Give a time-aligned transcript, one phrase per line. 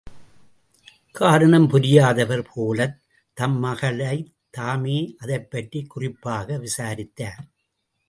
[1.11, 2.97] காரணம் புரியாதவர் போலத்
[3.37, 7.43] தம் மகளைத் தாமே அதைப் பற்றிக் குறிப்பாக விசாரித்தார்.